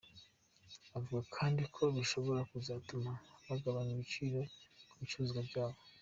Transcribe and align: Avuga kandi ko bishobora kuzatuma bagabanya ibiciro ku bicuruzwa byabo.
Avuga 0.97 1.21
kandi 1.35 1.63
ko 1.75 1.83
bishobora 1.95 2.41
kuzatuma 2.51 3.11
bagabanya 3.47 3.91
ibiciro 3.93 4.39
ku 4.89 4.93
bicuruzwa 4.99 5.39
byabo. 5.49 5.77